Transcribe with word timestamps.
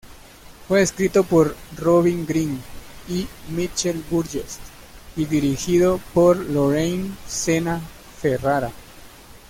Fue 0.67 0.81
escrito 0.81 1.23
por 1.23 1.55
Robin 1.77 2.25
Green 2.25 2.59
y 3.07 3.27
Mitchell 3.51 4.03
Burgess, 4.09 4.57
y 5.15 5.25
dirigido 5.25 5.99
por 6.15 6.37
Lorraine 6.37 7.15
Senna 7.27 7.79
Ferrara. 8.19 8.71